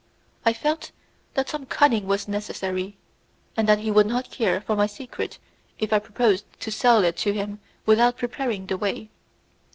[0.47, 0.89] I felt
[1.35, 2.97] that some cunning was necessary,
[3.55, 5.37] and that he would not care for my secret
[5.77, 9.11] if I proposed to sell it to him without preparing the way.